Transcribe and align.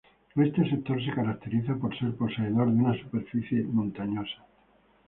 Este 0.35 0.67
sector 0.67 0.99
se 1.05 1.11
caracteriza 1.13 1.75
por 1.75 1.95
ser 1.95 2.15
poseedor 2.15 2.71
de 2.73 2.81
una 2.83 2.97
superficie 3.03 3.63
montañosa. 3.65 4.43